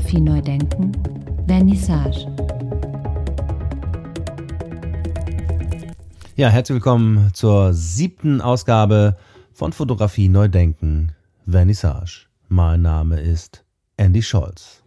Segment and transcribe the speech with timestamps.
[0.00, 0.92] Fotografie neu denken,
[1.46, 2.26] Vernissage.
[6.36, 9.18] Ja, herzlich willkommen zur siebten Ausgabe
[9.52, 11.12] von Fotografie neu denken,
[11.46, 12.28] Vernissage.
[12.48, 13.62] Mein Name ist
[13.98, 14.82] Andy Scholz.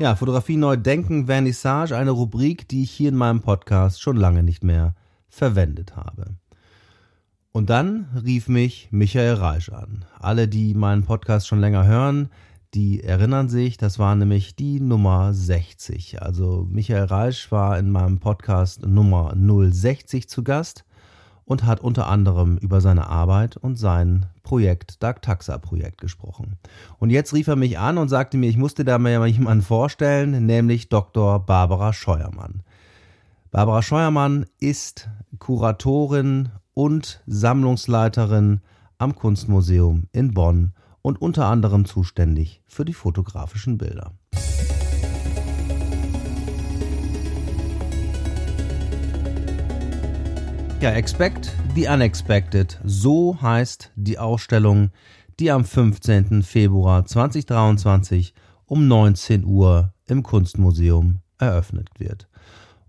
[0.00, 4.42] Ja, Fotografie neu denken, Vernissage, eine Rubrik, die ich hier in meinem Podcast schon lange
[4.42, 4.96] nicht mehr
[5.28, 6.34] verwendet habe.
[7.54, 10.06] Und dann rief mich Michael Reisch an.
[10.18, 12.30] Alle, die meinen Podcast schon länger hören,
[12.72, 16.22] die erinnern sich, das war nämlich die Nummer 60.
[16.22, 20.86] Also Michael Reisch war in meinem Podcast Nummer 060 zu Gast
[21.44, 26.56] und hat unter anderem über seine Arbeit und sein Projekt, Dark Taxa Projekt gesprochen.
[26.98, 30.46] Und jetzt rief er mich an und sagte mir, ich musste da mir jemanden vorstellen,
[30.46, 31.44] nämlich Dr.
[31.44, 32.62] Barbara Scheuermann.
[33.50, 38.60] Barbara Scheuermann ist Kuratorin und Sammlungsleiterin
[38.98, 44.12] am Kunstmuseum in Bonn und unter anderem zuständig für die fotografischen Bilder.
[50.80, 54.90] Ja, Expect the Unexpected, so heißt die Ausstellung,
[55.38, 56.42] die am 15.
[56.42, 58.34] Februar 2023
[58.66, 62.28] um 19 Uhr im Kunstmuseum eröffnet wird.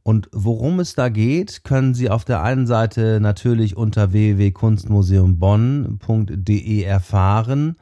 [0.04, 7.78] Und worum es da geht, können Sie auf der einen Seite natürlich unter www.kunstmuseumbonn.de erfahren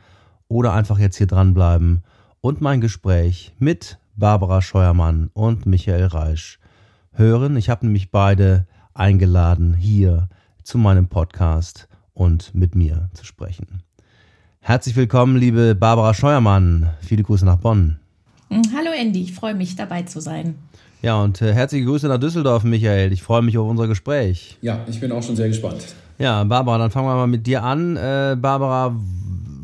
[0.48, 2.04] oder einfach jetzt hier dranbleiben
[2.40, 6.60] und mein Gespräch mit Barbara Scheuermann und Michael Reisch
[7.14, 7.58] hören.
[7.58, 10.30] Ich habe nämlich beide eingeladen, hier
[10.64, 13.82] zu meinem Podcast und mit mir zu sprechen.
[14.60, 16.92] Herzlich willkommen, liebe Barbara Scheuermann.
[17.02, 17.98] Viele Grüße nach Bonn.
[18.52, 20.54] Hallo Andy, ich freue mich dabei zu sein.
[21.02, 23.12] Ja, und äh, herzliche Grüße nach Düsseldorf, Michael.
[23.12, 24.58] Ich freue mich auf unser Gespräch.
[24.62, 25.84] Ja, ich bin auch schon sehr gespannt.
[26.20, 27.98] Ja, Barbara, dann fangen wir mal mit dir an.
[27.98, 28.96] Äh, Barbara,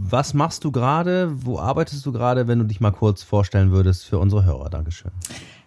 [0.10, 1.30] was machst du gerade?
[1.46, 4.70] Wo arbeitest du gerade, wenn du dich mal kurz vorstellen würdest für unsere Hörer?
[4.72, 5.12] Dankeschön.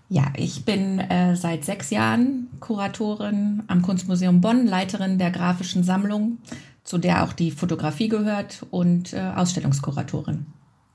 [0.09, 6.39] Ja, ich bin äh, seit sechs Jahren Kuratorin am Kunstmuseum Bonn, Leiterin der grafischen Sammlung,
[6.83, 10.47] zu der auch die Fotografie gehört und äh, Ausstellungskuratorin.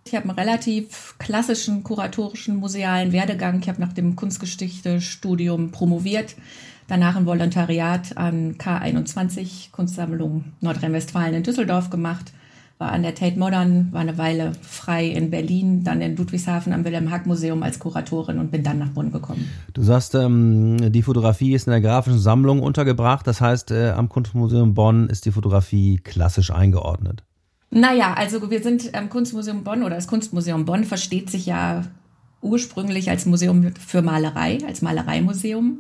[0.07, 3.59] Ich habe einen relativ klassischen kuratorischen musealen Werdegang.
[3.59, 6.35] Ich habe nach dem Kunstgeschichte-Studium promoviert,
[6.87, 12.33] danach ein Volontariat an K21 Kunstsammlung Nordrhein-Westfalen in Düsseldorf gemacht,
[12.77, 16.85] war an der Tate Modern, war eine Weile frei in Berlin, dann in Ludwigshafen am
[16.85, 19.49] Wilhelm Hack Museum als Kuratorin und bin dann nach Bonn gekommen.
[19.73, 23.25] Du sagst, ähm, die Fotografie ist in der grafischen Sammlung untergebracht.
[23.25, 27.23] Das heißt, äh, am Kunstmuseum Bonn ist die Fotografie klassisch eingeordnet.
[27.77, 31.83] Naja, also wir sind am Kunstmuseum Bonn oder das Kunstmuseum Bonn versteht sich ja
[32.41, 35.79] ursprünglich als Museum für Malerei, als Malereimuseum.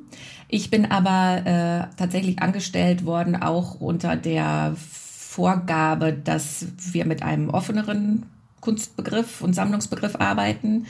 [0.49, 7.49] Ich bin aber äh, tatsächlich angestellt worden, auch unter der Vorgabe, dass wir mit einem
[7.49, 8.25] offeneren
[8.59, 10.87] Kunstbegriff und Sammlungsbegriff arbeiten.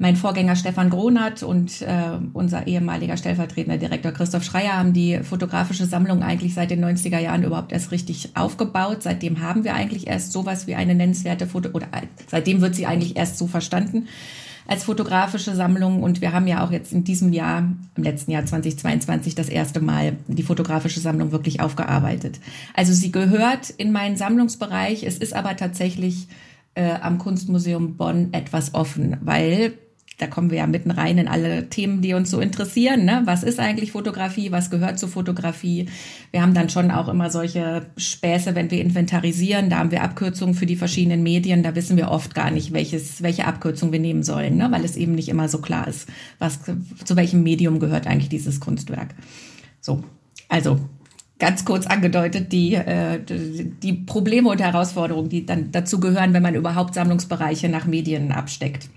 [0.00, 5.86] Mein Vorgänger Stefan Gronert und äh, unser ehemaliger stellvertretender Direktor Christoph Schreier haben die fotografische
[5.86, 8.98] Sammlung eigentlich seit den 90er Jahren überhaupt erst richtig aufgebaut.
[9.02, 12.86] Seitdem haben wir eigentlich erst sowas wie eine nennenswerte Foto oder äh, seitdem wird sie
[12.86, 14.06] eigentlich erst so verstanden
[14.68, 16.04] als fotografische Sammlung.
[16.04, 19.80] Und wir haben ja auch jetzt in diesem Jahr, im letzten Jahr 2022, das erste
[19.80, 22.38] Mal die fotografische Sammlung wirklich aufgearbeitet.
[22.72, 25.02] Also sie gehört in meinen Sammlungsbereich.
[25.02, 26.28] Es ist aber tatsächlich
[26.74, 29.72] äh, am Kunstmuseum Bonn etwas offen, weil
[30.18, 33.04] da kommen wir ja mitten rein in alle Themen, die uns so interessieren.
[33.04, 33.22] Ne?
[33.24, 34.50] Was ist eigentlich Fotografie?
[34.50, 35.88] Was gehört zur Fotografie?
[36.32, 39.70] Wir haben dann schon auch immer solche Späße, wenn wir inventarisieren.
[39.70, 41.62] Da haben wir Abkürzungen für die verschiedenen Medien.
[41.62, 44.68] Da wissen wir oft gar nicht, welches, welche Abkürzung wir nehmen sollen, ne?
[44.72, 46.08] weil es eben nicht immer so klar ist,
[46.40, 46.58] was,
[47.04, 49.14] zu welchem Medium gehört eigentlich dieses Kunstwerk.
[49.80, 50.02] So,
[50.48, 50.80] also
[51.38, 56.56] ganz kurz angedeutet, die, äh, die Probleme und Herausforderungen, die dann dazu gehören, wenn man
[56.56, 58.88] überhaupt Sammlungsbereiche nach Medien absteckt.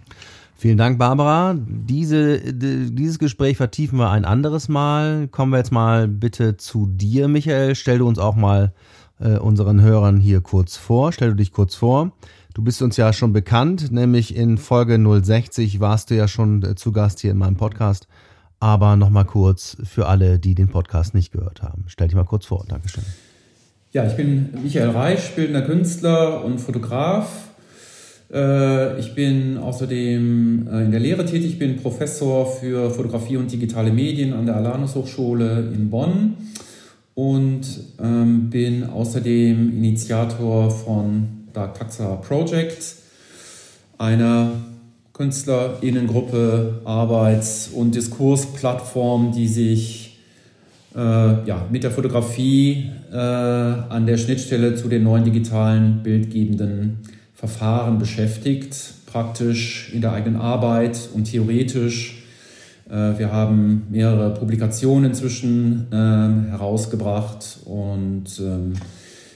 [0.62, 1.56] Vielen Dank, Barbara.
[1.58, 5.28] Diese, dieses Gespräch vertiefen wir ein anderes Mal.
[5.28, 7.74] Kommen wir jetzt mal bitte zu dir, Michael.
[7.74, 8.72] Stell du uns auch mal
[9.20, 11.14] äh, unseren Hörern hier kurz vor.
[11.14, 12.12] Stell du dich kurz vor.
[12.54, 16.76] Du bist uns ja schon bekannt, nämlich in Folge 060 warst du ja schon äh,
[16.76, 18.08] zu Gast hier in meinem Podcast.
[18.60, 21.86] Aber nochmal kurz für alle, die den Podcast nicht gehört haben.
[21.88, 22.66] Stell dich mal kurz vor.
[22.68, 23.04] Dankeschön.
[23.94, 27.51] Ja, ich bin Michael Reich, bildender Künstler und Fotograf
[29.00, 34.34] ich bin außerdem äh, in der Lehre tätig, bin Professor für Fotografie und digitale Medien
[34.34, 36.38] an der Alanus Hochschule in Bonn
[37.14, 37.66] und
[38.02, 42.96] ähm, bin außerdem Initiator von Dark Taxa Project,
[43.98, 44.52] einer
[45.12, 50.20] Künstlerinnengruppe, Arbeits- und Diskursplattform, die sich
[50.96, 57.00] äh, ja, mit der Fotografie äh, an der Schnittstelle zu den neuen digitalen bildgebenden
[57.42, 58.76] Verfahren beschäftigt,
[59.08, 62.22] praktisch in der eigenen Arbeit und theoretisch.
[62.88, 68.74] Äh, wir haben mehrere Publikationen inzwischen ähm, herausgebracht und ähm,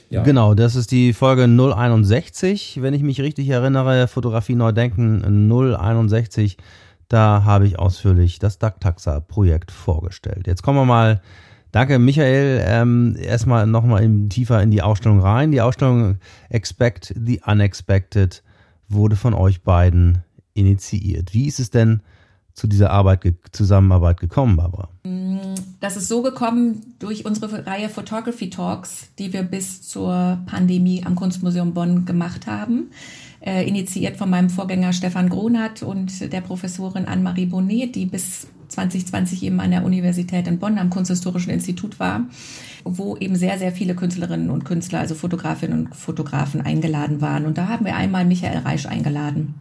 [0.08, 0.22] ja.
[0.22, 6.58] Genau, das ist die Folge 061, wenn ich mich richtig erinnere, Fotografie neu denken 061.
[7.08, 10.46] Da habe ich ausführlich das DACTAXA-Projekt vorgestellt.
[10.46, 11.20] Jetzt kommen wir mal
[11.72, 12.64] Danke, Michael.
[12.66, 15.52] Ähm, erstmal nochmal tiefer in die Ausstellung rein.
[15.52, 16.18] Die Ausstellung
[16.48, 18.42] Expect the Unexpected
[18.88, 20.22] wurde von euch beiden
[20.54, 21.34] initiiert.
[21.34, 22.00] Wie ist es denn
[22.54, 23.20] zu dieser Arbeit,
[23.52, 24.88] Zusammenarbeit gekommen, Barbara?
[25.80, 31.14] Das ist so gekommen durch unsere Reihe Photography Talks, die wir bis zur Pandemie am
[31.14, 32.90] Kunstmuseum Bonn gemacht haben.
[33.40, 39.42] Äh, initiiert von meinem Vorgänger Stefan Gronert und der Professorin Anne-Marie Bonnet, die bis 2020
[39.42, 42.26] eben an der Universität in Bonn am Kunsthistorischen Institut war,
[42.84, 47.46] wo eben sehr, sehr viele Künstlerinnen und Künstler, also Fotografinnen und Fotografen eingeladen waren.
[47.46, 49.54] Und da haben wir einmal Michael Reisch eingeladen.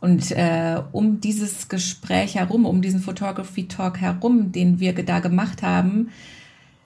[0.00, 5.62] Und äh, um dieses Gespräch herum, um diesen Photography Talk herum, den wir da gemacht
[5.62, 6.10] haben,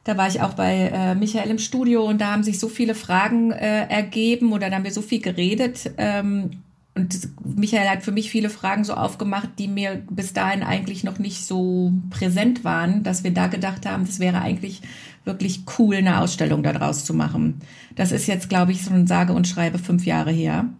[0.04, 2.94] da war ich auch bei äh, Michael im Studio und da haben sich so viele
[2.94, 5.90] Fragen äh, ergeben oder da haben wir so viel geredet.
[5.98, 6.62] Ähm,
[6.98, 11.20] und Michael hat für mich viele Fragen so aufgemacht, die mir bis dahin eigentlich noch
[11.20, 14.82] nicht so präsent waren, dass wir da gedacht haben, das wäre eigentlich
[15.24, 17.60] wirklich cool, eine Ausstellung daraus zu machen.
[17.94, 20.70] Das ist jetzt, glaube ich, so ein sage und schreibe fünf Jahre her.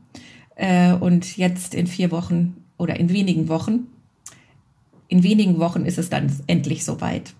[0.57, 3.87] Äh, und jetzt in vier Wochen oder in wenigen Wochen,
[5.07, 7.33] in wenigen Wochen ist es dann endlich soweit,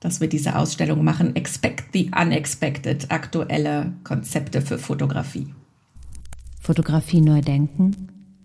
[0.00, 1.36] dass wir diese Ausstellung machen.
[1.36, 5.46] Expect the Unexpected, aktuelle Konzepte für Fotografie.
[6.68, 7.92] Fotografie neu denken,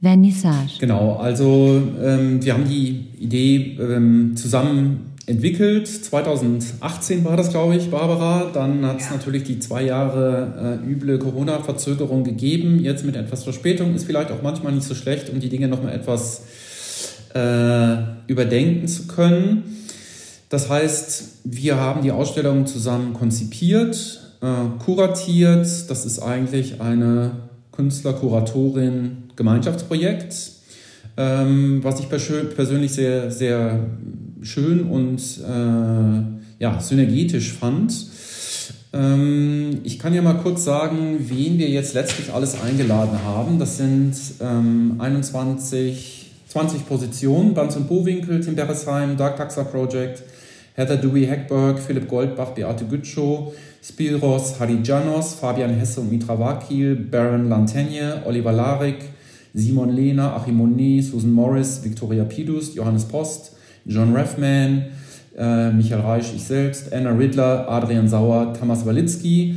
[0.01, 0.79] Vernissage.
[0.79, 5.89] Genau, also ähm, wir haben die Idee ähm, zusammen entwickelt.
[5.89, 8.49] 2018 war das, glaube ich, Barbara.
[8.53, 9.17] Dann hat es ja.
[9.17, 12.79] natürlich die zwei Jahre äh, üble Corona-Verzögerung gegeben.
[12.79, 15.93] Jetzt mit etwas Verspätung ist vielleicht auch manchmal nicht so schlecht, um die Dinge nochmal
[15.93, 16.43] etwas
[17.35, 17.97] äh,
[18.27, 19.63] überdenken zu können.
[20.47, 25.67] Das heißt, wir haben die Ausstellung zusammen konzipiert, äh, kuratiert.
[25.89, 30.51] Das ist eigentlich eine Künstler-Kuratorin-Gemeinschaftsprojekt,
[31.17, 33.81] ähm, was ich persönlich sehr, sehr
[34.41, 36.21] schön und äh,
[36.59, 37.93] ja, synergetisch fand.
[38.93, 43.59] Ähm, ich kann ja mal kurz sagen, wen wir jetzt letztlich alles eingeladen haben.
[43.59, 47.53] Das sind ähm, 21, 20 Positionen.
[47.53, 50.23] Banz und Bowinkel, Tim Beresheim, Dark Taxa Project,
[50.75, 53.53] Heather Dewey Heckberg, Philipp Goldbach, Beate Gütschow,
[53.83, 59.09] Spiros Harijanos, Fabian Hesse und Mitra Wakil, Baron Lantagne, Oliver Larik,
[59.53, 64.85] Simon Lehner, Achim Monet, Susan Morris, Victoria Pidus, Johannes Post, John Reffman,
[65.37, 69.55] äh, Michael Reisch, ich selbst, Anna Riddler, Adrian Sauer, Thomas Walitzki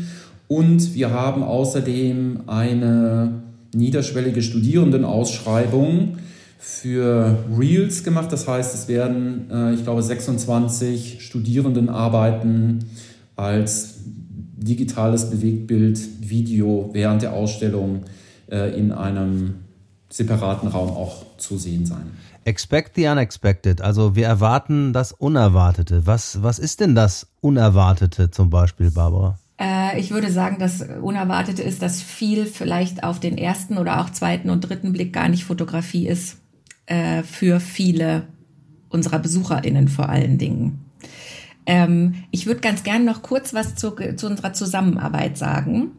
[0.49, 3.43] und wir haben außerdem eine
[3.77, 6.19] niederschwellige Studierendenausschreibung
[6.59, 8.33] für Reels gemacht.
[8.33, 12.81] Das heißt, es werden, äh, ich glaube, 26 Studierendenarbeiten
[13.37, 14.01] als
[14.57, 18.03] digitales Bewegtbild, Video während der Ausstellung
[18.51, 19.57] äh, in einem
[20.09, 22.11] separaten Raum auch zu sehen sein.
[22.45, 26.07] Expect the unexpected, also wir erwarten das Unerwartete.
[26.07, 29.39] Was, was ist denn das Unerwartete zum Beispiel, Barbara?
[29.59, 34.11] Äh, ich würde sagen, das Unerwartete ist, dass viel vielleicht auf den ersten oder auch
[34.11, 36.39] zweiten und dritten Blick gar nicht Fotografie ist.
[36.87, 38.29] Äh, für viele
[38.89, 40.86] unserer BesucherInnen vor allen Dingen.
[41.67, 45.93] Ähm, ich würde ganz gerne noch kurz was zu, zu unserer Zusammenarbeit sagen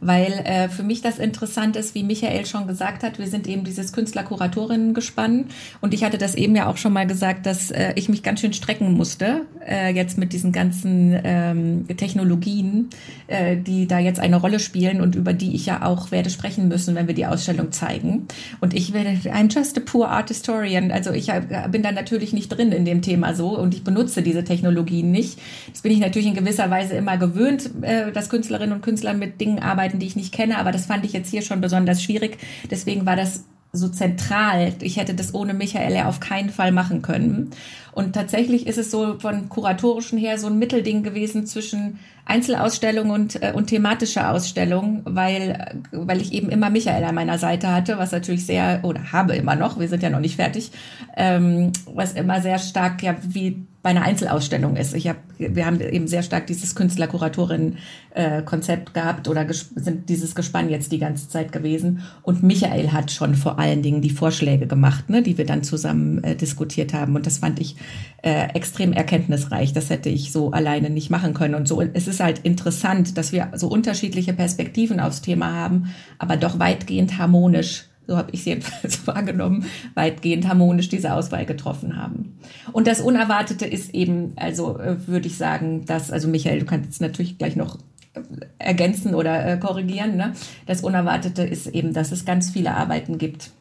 [0.00, 3.64] weil äh, für mich das interessant ist, wie Michael schon gesagt hat, wir sind eben
[3.64, 5.46] dieses Künstler-Kuratorinnen-Gespann
[5.80, 8.40] und ich hatte das eben ja auch schon mal gesagt, dass äh, ich mich ganz
[8.40, 12.90] schön strecken musste, äh, jetzt mit diesen ganzen ähm, Technologien,
[13.26, 16.68] äh, die da jetzt eine Rolle spielen und über die ich ja auch werde sprechen
[16.68, 18.26] müssen, wenn wir die Ausstellung zeigen.
[18.60, 21.30] Und ich werde, I'm just a poor art historian, also ich
[21.70, 25.38] bin da natürlich nicht drin in dem Thema so und ich benutze diese Technologien nicht.
[25.72, 29.40] Das bin ich natürlich in gewisser Weise immer gewöhnt, äh, dass Künstlerinnen und Künstler mit
[29.40, 32.02] Dingen arbeiten, Arbeiten, die ich nicht kenne, aber das fand ich jetzt hier schon besonders
[32.02, 32.38] schwierig.
[32.70, 34.72] Deswegen war das so zentral.
[34.80, 37.50] Ich hätte das ohne Michael ja auf keinen Fall machen können.
[37.92, 43.42] Und tatsächlich ist es so von kuratorischen her so ein Mittelding gewesen zwischen Einzelausstellung und,
[43.42, 48.12] äh, und thematische Ausstellung, weil, weil ich eben immer Michael an meiner Seite hatte, was
[48.12, 50.72] natürlich sehr, oder habe immer noch, wir sind ja noch nicht fertig,
[51.16, 54.94] ähm, was immer sehr stark ja wie bei einer Einzelausstellung ist.
[54.94, 60.92] Ich hab, wir haben eben sehr stark dieses Künstler-Kuratorin-Konzept gehabt oder sind dieses Gespann jetzt
[60.92, 62.02] die ganze Zeit gewesen.
[62.22, 66.22] Und Michael hat schon vor allen Dingen die Vorschläge gemacht, ne, die wir dann zusammen
[66.24, 67.16] äh, diskutiert haben.
[67.16, 67.76] Und das fand ich
[68.22, 69.72] äh, extrem erkenntnisreich.
[69.72, 71.54] Das hätte ich so alleine nicht machen können.
[71.54, 76.36] Und so, es ist halt interessant, dass wir so unterschiedliche Perspektiven aufs Thema haben, aber
[76.36, 82.40] doch weitgehend harmonisch so habe ich es jedenfalls wahrgenommen, weitgehend harmonisch diese Auswahl getroffen haben.
[82.72, 86.86] Und das Unerwartete ist eben, also äh, würde ich sagen, dass, also Michael, du kannst
[86.86, 87.78] jetzt natürlich gleich noch
[88.14, 88.20] äh,
[88.58, 90.16] ergänzen oder äh, korrigieren.
[90.16, 90.32] Ne?
[90.66, 93.52] Das Unerwartete ist eben, dass es ganz viele Arbeiten gibt,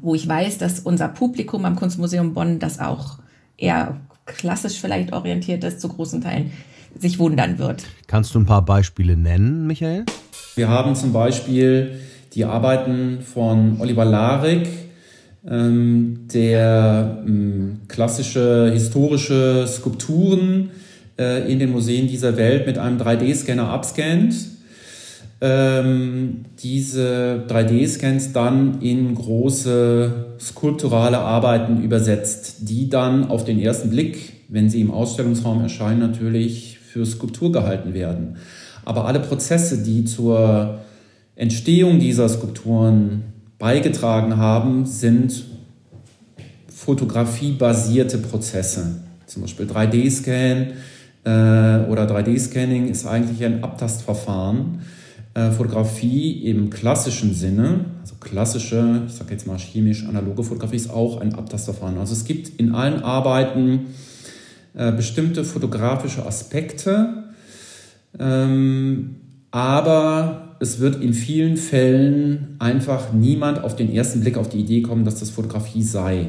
[0.00, 3.18] wo ich weiß, dass unser Publikum am Kunstmuseum Bonn, das auch
[3.56, 6.52] eher klassisch vielleicht orientiert ist, zu großen Teilen
[6.96, 7.84] sich wundern wird.
[8.06, 10.04] Kannst du ein paar Beispiele nennen, Michael?
[10.56, 12.00] Wir haben zum Beispiel
[12.32, 14.66] die Arbeiten von Oliver Larik,
[15.46, 20.70] ähm, der ähm, klassische historische Skulpturen
[21.18, 24.34] äh, in den Museen dieser Welt mit einem 3D-Scanner abscannt.
[25.42, 34.32] Ähm, diese 3D-Scans dann in große skulpturale Arbeiten übersetzt, die dann auf den ersten Blick,
[34.48, 38.38] wenn sie im Ausstellungsraum erscheinen, natürlich für Skulptur gehalten werden.
[38.86, 40.78] Aber alle Prozesse, die zur
[41.34, 43.24] Entstehung dieser Skulpturen
[43.58, 45.44] beigetragen haben, sind
[46.68, 49.00] fotografiebasierte Prozesse.
[49.26, 50.68] Zum Beispiel 3D-Scan
[51.24, 54.82] äh, oder 3D-Scanning ist eigentlich ein Abtastverfahren.
[55.34, 61.20] Äh, Fotografie im klassischen Sinne, also klassische, ich sage jetzt mal chemisch-analoge Fotografie, ist auch
[61.20, 61.98] ein Abtastverfahren.
[61.98, 63.86] Also es gibt in allen Arbeiten
[64.74, 67.25] äh, bestimmte fotografische Aspekte,
[68.18, 69.16] ähm,
[69.50, 74.82] aber es wird in vielen Fällen einfach niemand auf den ersten Blick auf die Idee
[74.82, 76.28] kommen, dass das Fotografie sei.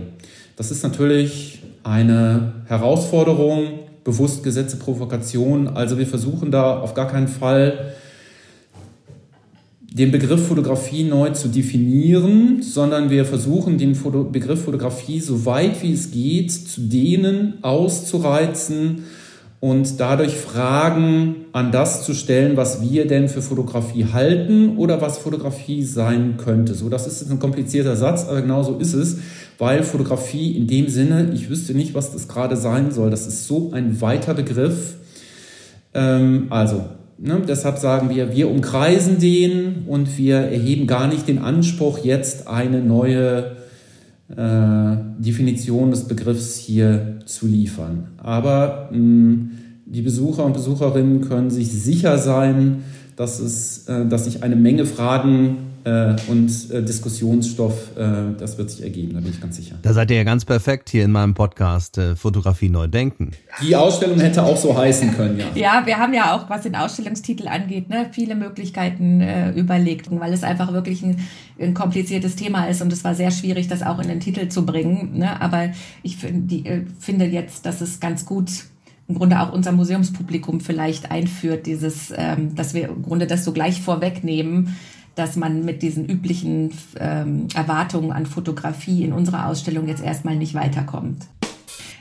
[0.55, 5.67] Das ist natürlich eine Herausforderung, bewusst gesetzte Provokation.
[5.67, 7.93] Also wir versuchen da auf gar keinen Fall
[9.97, 15.81] den Begriff Fotografie neu zu definieren, sondern wir versuchen den Foto Begriff Fotografie so weit
[15.81, 19.03] wie es geht zu dehnen, auszureizen
[19.59, 25.17] und dadurch Fragen an das zu stellen, was wir denn für Fotografie halten oder was
[25.17, 26.75] Fotografie sein könnte.
[26.75, 29.17] So, das ist ein komplizierter Satz, aber genau so ist es,
[29.57, 33.09] weil Fotografie in dem Sinne, ich wüsste nicht, was das gerade sein soll.
[33.09, 34.97] Das ist so ein weiter Begriff.
[35.95, 36.85] Ähm, also,
[37.17, 42.47] ne, deshalb sagen wir, wir umkreisen den und wir erheben gar nicht den Anspruch, jetzt
[42.47, 43.56] eine neue
[44.29, 48.09] Definition des Begriffs hier zu liefern.
[48.17, 49.51] Aber mh, mm,
[49.85, 52.83] die Besucher und Besucherinnen können sich sicher sein,
[53.15, 55.66] dass, es, äh, dass sich eine Menge Fragen äh,
[56.27, 59.75] und äh, Diskussionsstoff, äh, das wird sich ergeben, da bin ich ganz sicher.
[59.81, 63.31] Da seid ihr ja ganz perfekt hier in meinem Podcast äh, Fotografie neu denken.
[63.61, 65.45] Die Ausstellung hätte auch so heißen können, ja.
[65.55, 70.33] Ja, wir haben ja auch, was den Ausstellungstitel angeht, ne, viele Möglichkeiten äh, überlegt, weil
[70.33, 71.17] es einfach wirklich ein,
[71.59, 74.65] ein kompliziertes Thema ist und es war sehr schwierig, das auch in den Titel zu
[74.65, 75.19] bringen.
[75.19, 75.41] Ne?
[75.41, 75.69] Aber
[76.03, 78.49] ich find, die, äh, finde jetzt, dass es ganz gut
[79.07, 83.53] im Grunde auch unser Museumspublikum vielleicht einführt, dieses, ähm, dass wir im Grunde das so
[83.53, 84.75] gleich vorwegnehmen,
[85.17, 90.53] dass man mit diesen üblichen ähm, Erwartungen an Fotografie in unserer Ausstellung jetzt erstmal nicht
[90.53, 91.25] weiterkommt.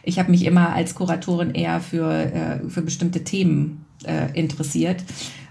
[0.03, 5.03] Ich habe mich immer als Kuratorin eher für, äh, für bestimmte Themen äh, interessiert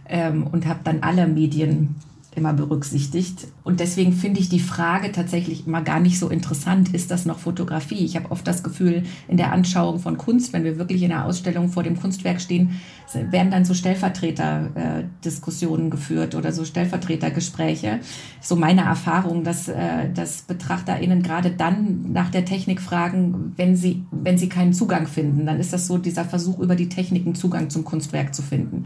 [0.07, 1.95] ähm, und habe dann alle Medien
[2.35, 3.47] immer berücksichtigt.
[3.63, 7.39] Und deswegen finde ich die Frage tatsächlich immer gar nicht so interessant, ist das noch
[7.39, 8.05] Fotografie?
[8.05, 11.25] Ich habe oft das Gefühl, in der Anschauung von Kunst, wenn wir wirklich in der
[11.25, 12.79] Ausstellung vor dem Kunstwerk stehen,
[13.13, 18.01] werden dann so Stellvertreter-Diskussionen geführt oder so Stellvertretergespräche.
[18.41, 24.03] So meine Erfahrung, dass, äh, dass BetrachterInnen gerade dann nach der Technik fragen, wenn sie,
[24.11, 25.45] wenn sie keinen Zugang finden.
[25.45, 28.85] Dann ist das so dieser Versuch, über die Techniken Zugang zum Kunstwerk zu finden.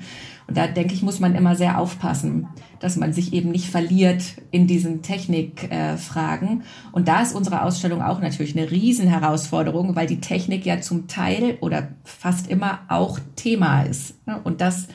[0.53, 2.47] Da denke ich, muss man immer sehr aufpassen,
[2.79, 6.61] dass man sich eben nicht verliert in diesen Technikfragen.
[6.61, 11.07] Äh, und da ist unsere Ausstellung auch natürlich eine Riesenherausforderung, weil die Technik ja zum
[11.07, 14.15] Teil oder fast immer auch Thema ist.
[14.27, 14.39] Ne?
[14.43, 14.87] Und das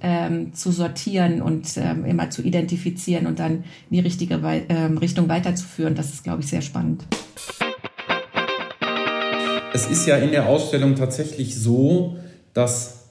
[0.00, 5.28] ähm, zu sortieren und ähm, immer zu identifizieren und dann in die richtige ähm, Richtung
[5.28, 7.04] weiterzuführen, das ist, glaube ich, sehr spannend.
[9.74, 12.16] Es ist ja in der Ausstellung tatsächlich so,
[12.52, 13.01] dass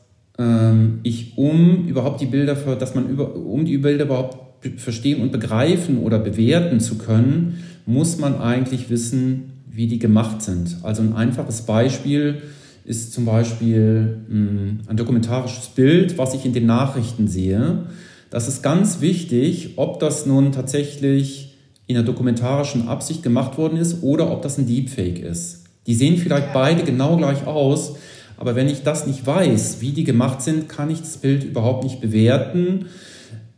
[1.03, 4.37] ich, um überhaupt die Bilder, für, dass man über, um die Bilder überhaupt
[4.77, 10.77] verstehen und begreifen oder bewerten zu können, muss man eigentlich wissen, wie die gemacht sind.
[10.83, 12.41] Also ein einfaches Beispiel
[12.85, 17.85] ist zum Beispiel hm, ein dokumentarisches Bild, was ich in den Nachrichten sehe.
[18.29, 21.57] Das ist ganz wichtig, ob das nun tatsächlich
[21.87, 25.65] in einer dokumentarischen Absicht gemacht worden ist oder ob das ein Deepfake ist.
[25.87, 27.95] Die sehen vielleicht beide genau gleich aus,
[28.41, 31.83] aber wenn ich das nicht weiß, wie die gemacht sind, kann ich das Bild überhaupt
[31.83, 32.87] nicht bewerten.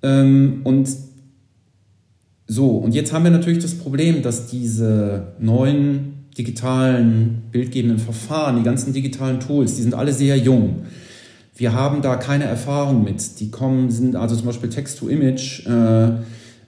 [0.01, 0.89] Ähm, und
[2.47, 8.63] so, und jetzt haben wir natürlich das Problem, dass diese neuen digitalen bildgebenden Verfahren, die
[8.63, 10.81] ganzen digitalen Tools, die sind alle sehr jung.
[11.55, 13.39] Wir haben da keine Erfahrung mit.
[13.39, 16.07] Die kommen, sind also zum Beispiel Text-to-Image, äh,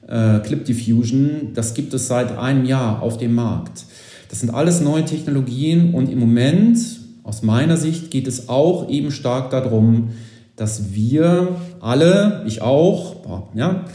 [0.07, 3.83] äh, Clip Diffusion, das gibt es seit einem Jahr auf dem Markt.
[4.29, 9.11] Das sind alles neue Technologien und im Moment, aus meiner Sicht, geht es auch eben
[9.11, 10.11] stark darum,
[10.55, 13.15] dass wir alle, ich auch,
[13.55, 13.85] ja,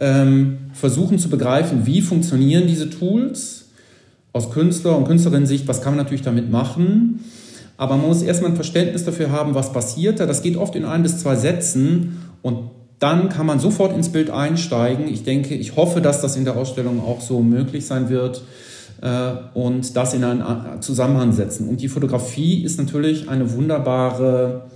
[0.00, 3.66] ähm, versuchen zu begreifen, wie funktionieren diese Tools
[4.32, 7.20] aus Künstler- und Künstlerinnen-Sicht, was kann man natürlich damit machen.
[7.76, 10.26] Aber man muss erstmal ein Verständnis dafür haben, was passiert da.
[10.26, 14.30] Das geht oft in ein bis zwei Sätzen und dann kann man sofort ins Bild
[14.30, 15.06] einsteigen.
[15.08, 18.42] Ich denke, ich hoffe, dass das in der Ausstellung auch so möglich sein wird
[19.54, 21.68] und das in einen Zusammenhang setzen.
[21.68, 24.68] Und die Fotografie ist natürlich eine wunderbare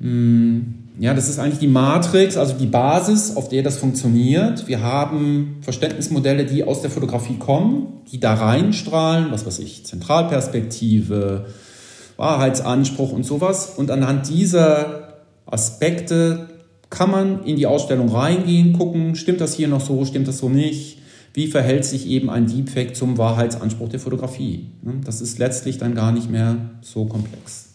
[0.00, 4.66] hm, ja, das ist eigentlich die Matrix, also die Basis, auf der das funktioniert.
[4.66, 11.46] Wir haben Verständnismodelle, die aus der Fotografie kommen, die da reinstrahlen, was weiß ich, Zentralperspektive,
[12.16, 13.74] Wahrheitsanspruch und sowas.
[13.76, 16.48] Und anhand dieser Aspekte
[16.90, 20.48] kann man in die Ausstellung reingehen, gucken, stimmt das hier noch so, stimmt das so
[20.48, 20.97] nicht?
[21.38, 24.66] Wie verhält sich eben ein Deepfake zum Wahrheitsanspruch der Fotografie?
[25.04, 27.74] Das ist letztlich dann gar nicht mehr so komplex.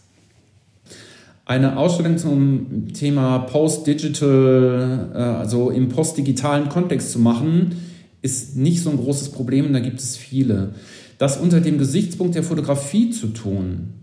[1.45, 7.75] Eine Ausstellung zum Thema Post-Digital, äh, also im postdigitalen Kontext zu machen,
[8.21, 10.73] ist nicht so ein großes Problem, da gibt es viele.
[11.17, 13.93] Das unter dem Gesichtspunkt der Fotografie zu tun,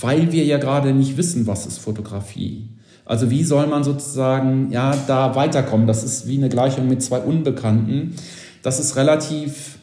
[0.00, 2.68] weil wir ja gerade nicht wissen, was ist Fotografie.
[3.04, 5.88] Also wie soll man sozusagen ja da weiterkommen?
[5.88, 8.14] Das ist wie eine Gleichung mit zwei Unbekannten.
[8.62, 9.78] Das ist relativ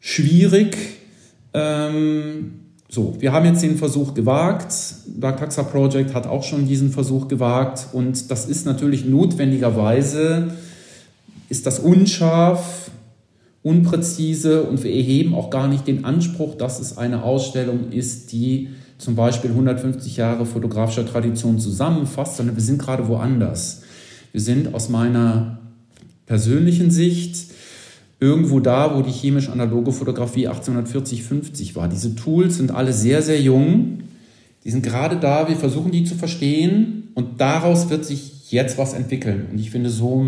[0.00, 0.76] schwierig.
[1.54, 4.74] Ähm, so, wir haben jetzt den Versuch gewagt.
[5.18, 10.48] Dark Taxa Project hat auch schon diesen Versuch gewagt und das ist natürlich notwendigerweise,
[11.48, 12.90] ist das unscharf,
[13.62, 18.68] unpräzise und wir erheben auch gar nicht den Anspruch, dass es eine Ausstellung ist, die
[18.98, 23.82] zum Beispiel 150 Jahre fotografischer Tradition zusammenfasst, sondern wir sind gerade woanders.
[24.32, 25.58] Wir sind aus meiner
[26.26, 27.51] persönlichen Sicht
[28.22, 31.88] irgendwo da, wo die chemisch-analoge Fotografie 1840, 50 war.
[31.88, 33.98] Diese Tools sind alle sehr, sehr jung.
[34.64, 38.92] Die sind gerade da, wir versuchen die zu verstehen und daraus wird sich jetzt was
[38.92, 39.48] entwickeln.
[39.50, 40.24] Und ich finde, so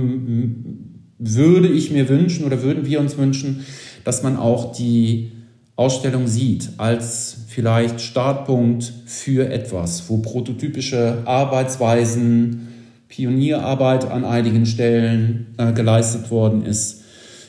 [1.18, 3.64] würde ich mir wünschen oder würden wir uns wünschen,
[4.02, 5.30] dass man auch die
[5.76, 12.68] Ausstellung sieht als vielleicht Startpunkt für etwas, wo prototypische Arbeitsweisen,
[13.06, 17.03] Pionierarbeit an einigen Stellen äh, geleistet worden ist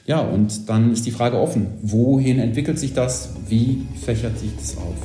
[0.06, 4.78] ja, und dann ist die Frage offen, wohin entwickelt sich das, wie fächert sich das
[4.78, 4.96] auf?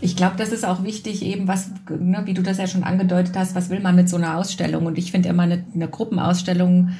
[0.00, 3.36] Ich glaube, das ist auch wichtig, eben was, ne, wie du das ja schon angedeutet
[3.36, 4.86] hast, was will man mit so einer Ausstellung?
[4.86, 6.90] Und ich finde immer eine, eine Gruppenausstellung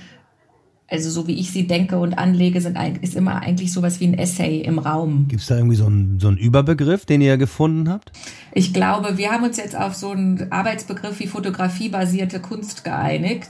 [0.89, 4.15] also so wie ich sie denke und anlege, sind, ist immer eigentlich sowas wie ein
[4.19, 5.27] Essay im Raum.
[5.29, 8.13] Gibt es da irgendwie so einen, so einen Überbegriff, den ihr gefunden habt?
[8.53, 13.49] Ich glaube, wir haben uns jetzt auf so einen Arbeitsbegriff wie fotografiebasierte Kunst geeinigt,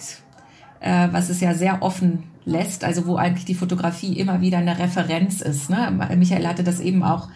[0.81, 4.79] äh, was es ja sehr offen lässt, also wo eigentlich die Fotografie immer wieder eine
[4.79, 5.71] Referenz ist.
[5.71, 6.07] Ne?
[6.17, 7.29] Michael hatte das eben auch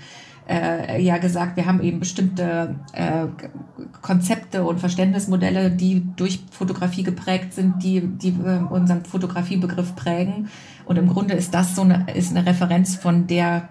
[0.49, 3.27] äh, ja gesagt, wir haben eben bestimmte äh,
[4.03, 10.49] Konzepte und Verständnismodelle, die durch Fotografie geprägt sind, die, die äh, unseren Fotografiebegriff prägen.
[10.87, 13.69] Und im Grunde ist das so eine, ist eine Referenz, von der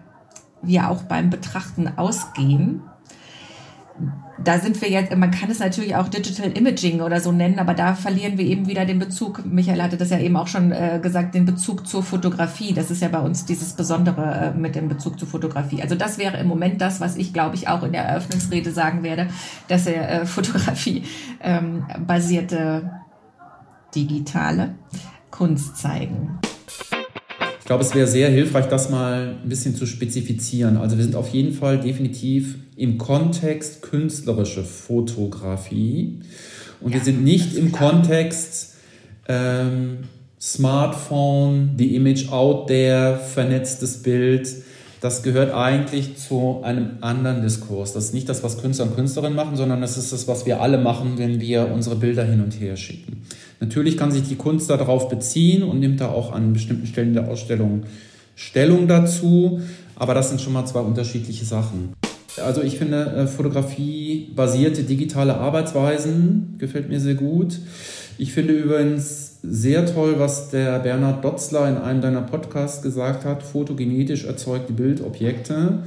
[0.61, 2.81] wir auch beim Betrachten ausgehen
[4.43, 7.73] da sind wir jetzt, man kann es natürlich auch Digital Imaging oder so nennen, aber
[7.73, 9.45] da verlieren wir eben wieder den Bezug.
[9.45, 12.73] Michael hatte das ja eben auch schon äh, gesagt, den Bezug zur Fotografie.
[12.73, 15.81] Das ist ja bei uns dieses Besondere äh, mit dem Bezug zur Fotografie.
[15.81, 19.03] Also das wäre im Moment das, was ich, glaube ich, auch in der Eröffnungsrede sagen
[19.03, 19.27] werde,
[19.67, 21.03] dass er äh, Fotografie
[21.41, 22.91] ähm, basierte
[23.95, 24.75] digitale
[25.31, 26.39] Kunst zeigen.
[27.67, 30.77] Ich glaube, es wäre sehr hilfreich, das mal ein bisschen zu spezifizieren.
[30.77, 36.21] Also wir sind auf jeden Fall definitiv im Kontext künstlerische Fotografie
[36.79, 37.91] und ja, wir sind nicht im klar.
[37.91, 38.75] Kontext
[39.27, 39.97] ähm,
[40.39, 44.47] Smartphone, die Image out there, vernetztes Bild.
[44.99, 47.93] Das gehört eigentlich zu einem anderen Diskurs.
[47.93, 50.61] Das ist nicht das, was Künstler und Künstlerinnen machen, sondern das ist das, was wir
[50.61, 53.21] alle machen, wenn wir unsere Bilder hin und her schicken.
[53.59, 57.27] Natürlich kann sich die Kunst darauf beziehen und nimmt da auch an bestimmten Stellen der
[57.27, 57.83] Ausstellung
[58.37, 59.61] Stellung dazu,
[59.95, 61.93] aber das sind schon mal zwei unterschiedliche Sachen.
[62.37, 67.57] Also ich finde äh, Fotografie basierte digitale Arbeitsweisen gefällt mir sehr gut.
[68.19, 73.43] Ich finde übrigens sehr toll, was der Bernhard Dotzler in einem deiner Podcasts gesagt hat.
[73.43, 75.79] Fotogenetisch erzeugte Bildobjekte.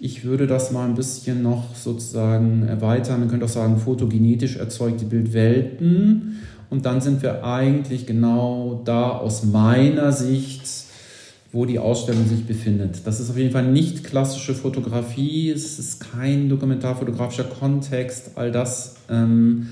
[0.00, 3.20] Ich würde das mal ein bisschen noch sozusagen erweitern.
[3.20, 6.38] Man könnte auch sagen, fotogenetisch erzeugte Bildwelten.
[6.70, 10.62] Und dann sind wir eigentlich genau da aus meiner Sicht,
[11.50, 13.06] wo die Ausstellung sich befindet.
[13.06, 18.96] Das ist auf jeden Fall nicht klassische Fotografie, es ist kein dokumentarfotografischer Kontext, all das.
[19.10, 19.68] Ähm,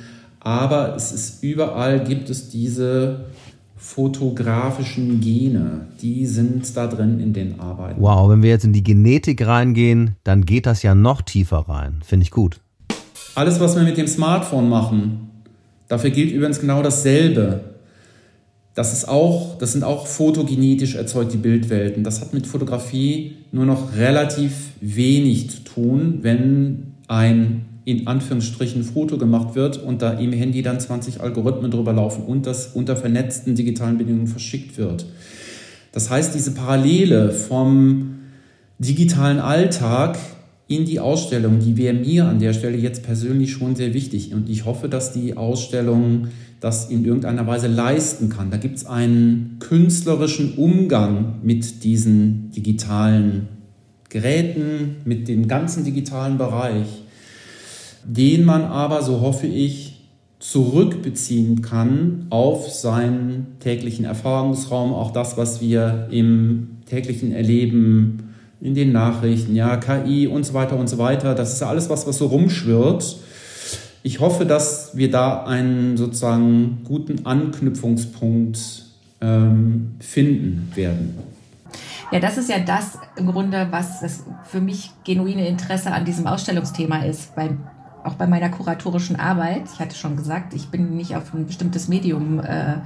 [0.47, 3.25] aber es ist überall gibt es diese
[3.77, 8.01] fotografischen Gene, die sind da drin in den Arbeiten.
[8.01, 11.99] Wow, wenn wir jetzt in die Genetik reingehen, dann geht das ja noch tiefer rein.
[12.05, 12.61] Finde ich gut.
[13.35, 15.31] Alles, was wir mit dem Smartphone machen,
[15.89, 17.63] dafür gilt übrigens genau dasselbe.
[18.77, 22.05] Das, ist auch, das sind auch fotogenetisch erzeugte Bildwelten.
[22.05, 29.17] Das hat mit Fotografie nur noch relativ wenig zu tun, wenn ein in Anführungsstrichen Foto
[29.17, 33.55] gemacht wird und da im Handy dann 20 Algorithmen drüber laufen und das unter vernetzten
[33.55, 35.07] digitalen Bedingungen verschickt wird.
[35.93, 38.17] Das heißt, diese Parallele vom
[38.81, 40.19] digitalen Alltag
[40.67, 44.35] in die Ausstellung, die wäre mir an der Stelle jetzt persönlich schon sehr wichtig.
[44.35, 46.27] Und ich hoffe, dass die Ausstellung
[46.59, 48.51] das in irgendeiner Weise leisten kann.
[48.51, 53.47] Da gibt es einen künstlerischen Umgang mit diesen digitalen
[54.09, 57.06] Geräten, mit dem ganzen digitalen Bereich
[58.07, 59.97] den man aber, so hoffe ich,
[60.39, 68.93] zurückbeziehen kann auf seinen täglichen Erfahrungsraum, auch das, was wir im täglichen Erleben, in den
[68.93, 72.19] Nachrichten, ja, KI und so weiter und so weiter, das ist ja alles was, was
[72.19, 73.19] so rumschwirrt.
[74.03, 78.85] Ich hoffe, dass wir da einen sozusagen guten Anknüpfungspunkt
[79.21, 81.19] ähm, finden werden.
[82.13, 86.27] Ja, das ist ja das im Grunde, was das für mich genuine Interesse an diesem
[86.27, 87.59] Ausstellungsthema ist, weil
[88.07, 91.89] auch bei meiner kuratorischen Arbeit, ich hatte schon gesagt, ich bin nicht auf ein bestimmtes
[91.89, 92.77] Medium äh,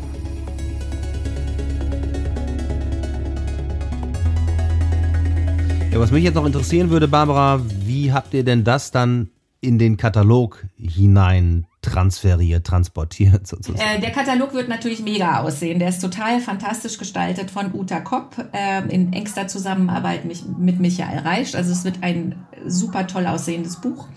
[5.93, 9.29] Ja, was mich jetzt noch interessieren würde, Barbara, wie habt ihr denn das dann
[9.61, 13.79] in den Katalog hinein transferiert, transportiert sozusagen.
[13.79, 15.79] Äh, der Katalog wird natürlich mega aussehen.
[15.79, 21.19] Der ist total fantastisch gestaltet von Uta Kopp äh, in engster Zusammenarbeit mit, mit Michael
[21.19, 21.55] Reisch.
[21.55, 24.07] Also es wird ein super toll aussehendes Buch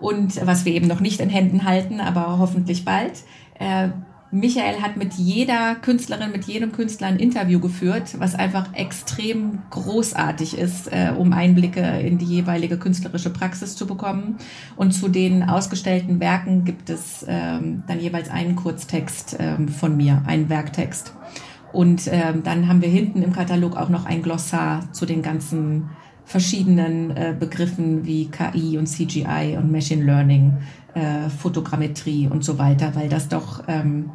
[0.00, 3.12] und was wir eben noch nicht in Händen halten, aber hoffentlich bald.
[3.58, 3.90] Äh,
[4.34, 10.56] Michael hat mit jeder Künstlerin, mit jedem Künstler ein Interview geführt, was einfach extrem großartig
[10.56, 14.38] ist, äh, um Einblicke in die jeweilige künstlerische Praxis zu bekommen.
[14.74, 20.22] Und zu den ausgestellten Werken gibt es ähm, dann jeweils einen Kurztext ähm, von mir,
[20.26, 21.12] einen Werktext.
[21.74, 25.90] Und ähm, dann haben wir hinten im Katalog auch noch ein Glossar zu den ganzen
[26.24, 30.56] verschiedenen äh, Begriffen wie KI und CGI und Machine Learning,
[30.94, 34.10] äh, Fotogrammetrie und so weiter, weil das doch ähm,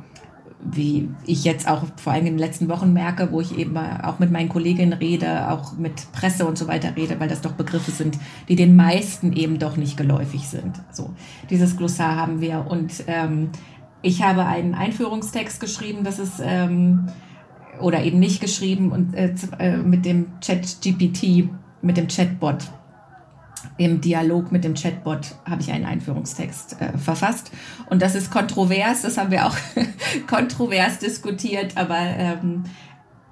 [0.60, 4.20] wie ich jetzt auch vor allem in den letzten Wochen merke, wo ich eben auch
[4.20, 7.92] mit meinen Kolleginnen rede, auch mit Presse und so weiter rede, weil das doch Begriffe
[7.92, 8.18] sind,
[8.50, 10.82] die den meisten eben doch nicht geläufig sind.
[10.92, 11.12] So,
[11.50, 13.50] dieses Glossar haben wir und ähm,
[14.02, 17.08] ich habe einen Einführungstext geschrieben, das ist ähm,
[17.80, 21.50] oder eben nicht geschrieben und äh, äh mit dem Chat GPT,
[21.82, 22.72] mit dem Chatbot
[23.78, 27.52] im Dialog mit dem Chatbot habe ich einen Einführungstext äh, verfasst.
[27.90, 29.56] Und das ist kontrovers, das haben wir auch
[30.28, 32.64] kontrovers diskutiert, aber ähm,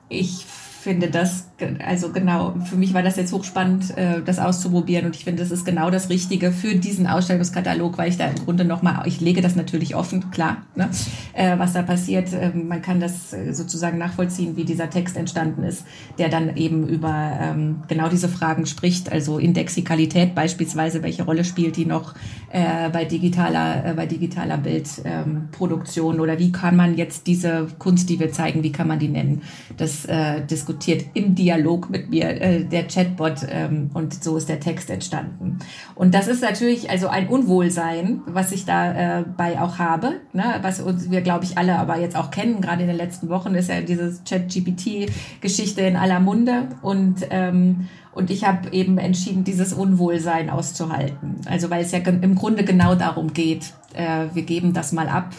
[0.09, 1.49] ich finde das,
[1.85, 5.51] also genau, für mich war das jetzt hochspannend, äh, das auszuprobieren und ich finde, das
[5.51, 9.41] ist genau das Richtige für diesen Ausstellungskatalog, weil ich da im Grunde nochmal, ich lege
[9.41, 10.89] das natürlich offen, klar, ne,
[11.33, 12.29] äh, was da passiert.
[12.33, 15.85] Ähm, man kann das äh, sozusagen nachvollziehen, wie dieser Text entstanden ist,
[16.17, 21.77] der dann eben über ähm, genau diese Fragen spricht, also Indexikalität beispielsweise, welche Rolle spielt
[21.77, 22.15] die noch
[22.51, 28.63] bei digitaler, bei digitaler Bildproduktion oder wie kann man jetzt diese Kunst, die wir zeigen,
[28.63, 29.41] wie kann man die nennen?
[29.75, 30.07] Das
[30.49, 31.44] diskutiert im Dialog
[31.89, 35.60] mit mir, äh, der Chatbot, ähm, und so ist der Text entstanden.
[35.95, 39.23] Und das ist natürlich also ein Unwohlsein, was ich da äh,
[39.60, 40.43] auch habe, ne?
[40.62, 43.69] was wir, glaube ich, alle aber jetzt auch kennen, gerade in den letzten Wochen ist
[43.69, 50.49] ja dieses Chat-GPT-Geschichte in aller Munde und ähm, und ich habe eben entschieden, dieses Unwohlsein
[50.49, 51.36] auszuhalten.
[51.47, 55.34] Also weil es ja im Grunde genau darum geht, äh, wir geben das mal ab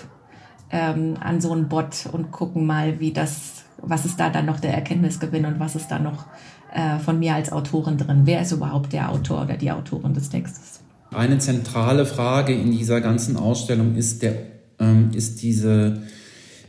[0.71, 4.61] ähm, an so einen Bot und gucken mal, wie das, was ist da dann noch
[4.61, 6.27] der Erkenntnisgewinn und was ist da noch
[6.75, 8.23] äh, von mir als Autorin drin?
[8.25, 10.81] Wer ist überhaupt der Autor oder die Autorin des Textes?
[11.13, 14.35] Eine zentrale Frage in dieser ganzen Ausstellung ist, der,
[14.79, 16.03] ähm, ist diese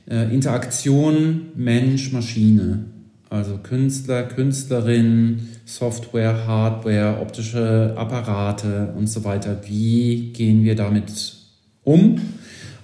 [0.10, 2.86] äh, Interaktion Mensch-Maschine.
[3.30, 9.60] Also Künstler, Künstlerin, Software, Hardware, optische Apparate und so weiter.
[9.66, 11.36] Wie gehen wir damit
[11.84, 12.22] um?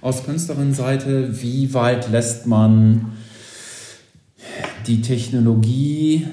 [0.04, 3.12] Aus Künstlerin-Seite, wie weit lässt man
[4.86, 6.26] die Technologie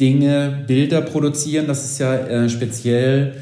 [0.00, 1.66] Dinge, Bilder produzieren?
[1.66, 3.34] Das ist ja äh, speziell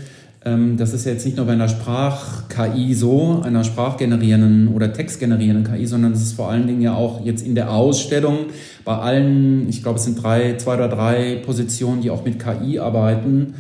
[0.44, 5.86] ähm, das ist jetzt nicht nur bei einer Sprach-KI so, einer sprachgenerierenden oder textgenerierenden KI,
[5.86, 8.46] sondern es ist vor allen Dingen ja auch jetzt in der Ausstellung
[8.84, 12.80] bei allen, ich glaube, es sind drei, zwei oder drei Positionen, die auch mit KI
[12.80, 13.54] arbeiten.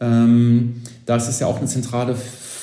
[0.00, 2.16] Ähm, das ist ja auch eine zentrale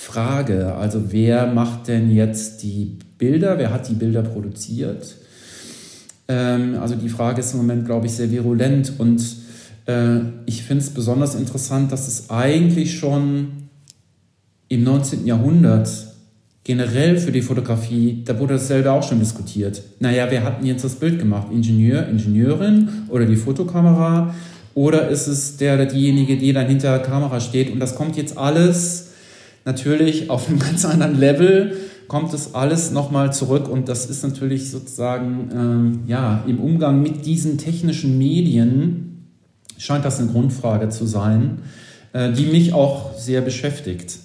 [0.09, 0.73] Frage.
[0.73, 3.57] Also wer macht denn jetzt die Bilder?
[3.57, 5.15] Wer hat die Bilder produziert?
[6.27, 9.21] Ähm, also die Frage ist im Moment, glaube ich, sehr virulent und
[9.85, 13.49] äh, ich finde es besonders interessant, dass es eigentlich schon
[14.67, 15.27] im 19.
[15.27, 15.89] Jahrhundert
[16.63, 19.81] generell für die Fotografie, da wurde dasselbe auch schon diskutiert.
[19.99, 21.47] Naja, wer hat denn jetzt das Bild gemacht?
[21.51, 24.33] Ingenieur, Ingenieurin oder die Fotokamera?
[24.75, 27.71] Oder ist es der oder diejenige, die dann hinter der Kamera steht?
[27.71, 29.08] Und das kommt jetzt alles
[29.69, 31.77] natürlich auf einem ganz anderen Level,
[32.07, 33.69] kommt es alles nochmal zurück.
[33.69, 39.27] Und das ist natürlich sozusagen, ähm, ja, im Umgang mit diesen technischen Medien
[39.77, 41.59] scheint das eine Grundfrage zu sein,
[42.13, 44.17] äh, die mich auch sehr beschäftigt.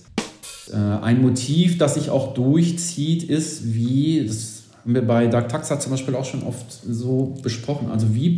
[0.73, 5.79] Äh, ein Motiv, das sich auch durchzieht, ist, wie, das haben wir bei Doug Taxa
[5.79, 8.31] zum Beispiel auch schon oft so besprochen, also wie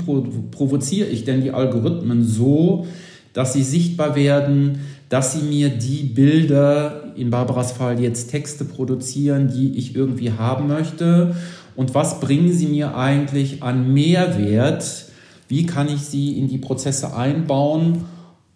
[0.50, 2.86] provoziere ich denn die Algorithmen so,
[3.32, 9.48] dass sie sichtbar werden, dass sie mir die Bilder, in Barbaras Fall jetzt Texte produzieren,
[9.48, 11.34] die ich irgendwie haben möchte
[11.76, 15.06] und was bringen sie mir eigentlich an Mehrwert,
[15.48, 18.04] wie kann ich sie in die Prozesse einbauen,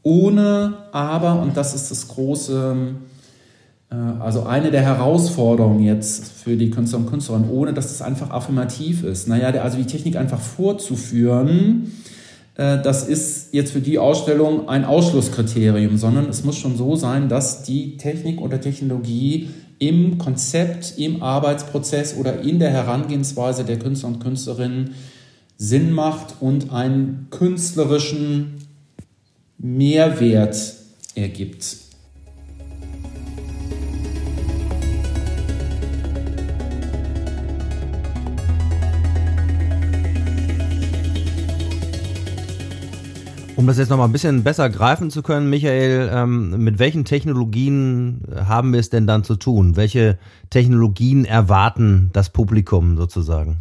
[0.03, 2.77] ohne aber, und das ist das große,
[3.91, 8.31] äh, also eine der Herausforderungen jetzt für die Künstler und Künstlerinnen, ohne dass es einfach
[8.31, 9.29] affirmativ ist.
[9.29, 11.93] Naja, also die Technik einfach vorzuführen,
[12.61, 17.62] das ist jetzt für die Ausstellung ein Ausschlusskriterium, sondern es muss schon so sein, dass
[17.62, 24.20] die Technik oder Technologie im Konzept, im Arbeitsprozess oder in der Herangehensweise der Künstler und
[24.20, 24.90] Künstlerinnen
[25.57, 28.66] Sinn macht und einen künstlerischen
[29.57, 30.75] Mehrwert
[31.14, 31.77] ergibt.
[43.61, 47.05] Um das jetzt noch mal ein bisschen besser greifen zu können, Michael, ähm, mit welchen
[47.05, 49.77] Technologien haben wir es denn dann zu tun?
[49.77, 50.16] Welche
[50.49, 53.59] Technologien erwarten das Publikum sozusagen?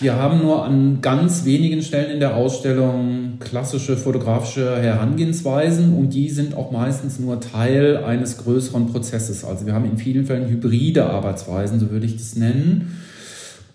[0.00, 6.30] Wir haben nur an ganz wenigen Stellen in der Ausstellung klassische fotografische Herangehensweisen und die
[6.30, 9.44] sind auch meistens nur Teil eines größeren Prozesses.
[9.44, 12.98] Also wir haben in vielen Fällen hybride Arbeitsweisen, so würde ich das nennen.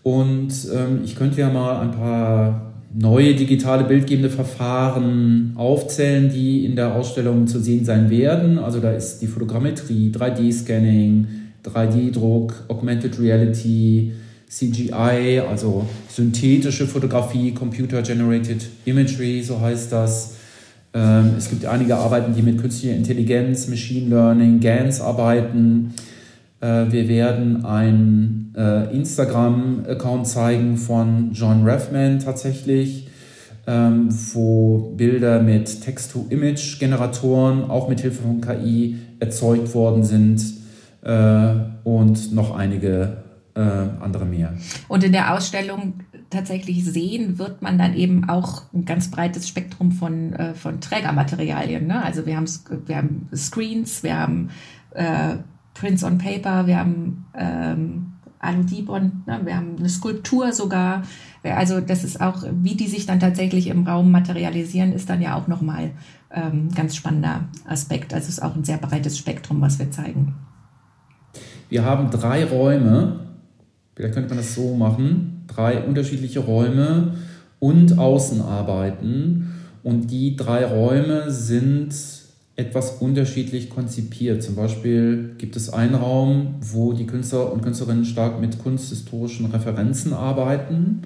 [0.04, 6.76] Und ähm, ich könnte ja mal ein paar neue digitale bildgebende Verfahren aufzählen, die in
[6.76, 8.60] der Ausstellung zu sehen sein werden.
[8.60, 11.26] Also da ist die Fotogrammetrie, 3D-Scanning,
[11.66, 14.14] 3D-Druck, Augmented Reality,
[14.48, 20.36] CGI, also synthetische Fotografie, Computer Generated Imagery, so heißt das.
[20.94, 25.96] Ähm, es gibt einige Arbeiten, die mit künstlicher Intelligenz, Machine Learning, GANs arbeiten.
[26.64, 33.10] Äh, wir werden einen äh, Instagram-Account zeigen von John Raffman tatsächlich,
[33.68, 40.42] ähm, wo Bilder mit Text-to-Image-Generatoren auch mit Hilfe von KI erzeugt worden sind
[41.04, 43.24] äh, und noch einige
[43.56, 44.56] andere mehr.
[44.88, 46.00] Und in der Ausstellung
[46.32, 51.86] tatsächlich sehen wird man dann eben auch ein ganz breites Spektrum von, von Trägermaterialien.
[51.86, 52.04] Ne?
[52.04, 52.48] Also wir haben,
[52.88, 54.50] wir haben Screens, wir haben
[54.96, 55.36] äh,
[55.74, 59.42] Prints on Paper, wir haben ähm, Aludibon, ne?
[59.44, 61.04] wir haben eine Skulptur sogar.
[61.44, 65.36] Also das ist auch, wie die sich dann tatsächlich im Raum materialisieren, ist dann ja
[65.36, 65.92] auch nochmal
[66.32, 68.14] ähm, ganz spannender Aspekt.
[68.14, 70.36] Also es ist auch ein sehr breites Spektrum, was wir zeigen.
[71.70, 73.24] Wir haben drei Räume,
[73.96, 77.14] Vielleicht könnte man das so machen, drei unterschiedliche Räume
[77.60, 79.54] und Außenarbeiten.
[79.84, 81.94] Und die drei Räume sind
[82.56, 84.44] etwas unterschiedlich konzipiert.
[84.44, 90.14] Zum Beispiel gibt es einen Raum, wo die Künstler und Künstlerinnen stark mit kunsthistorischen Referenzen
[90.14, 91.02] arbeiten.